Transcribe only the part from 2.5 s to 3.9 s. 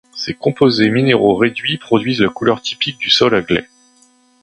typique du sol à gley.